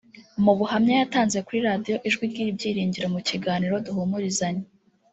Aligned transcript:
Mu 0.43 0.53
buhamya 0.59 0.93
yatanze 1.01 1.37
kuri 1.45 1.59
Radio 1.69 1.95
Ijwi 2.07 2.23
ry’Ibyiringiro 2.31 3.07
mu 3.15 3.19
kiganiro 3.27 3.73
Duhumurizanye 3.85 4.65